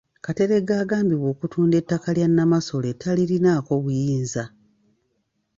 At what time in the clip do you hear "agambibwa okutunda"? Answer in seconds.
0.83-1.75